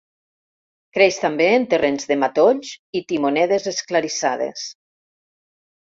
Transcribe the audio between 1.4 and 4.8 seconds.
en terrenys de matolls i timonedes esclarissades.